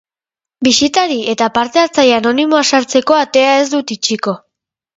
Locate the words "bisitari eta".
0.67-1.49